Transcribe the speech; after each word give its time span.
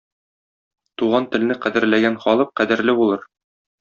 Туган 1.01 1.27
телне 1.35 1.57
кадерләгән 1.67 2.17
халык 2.25 2.53
кадерле 2.63 2.97
булыр. 3.03 3.29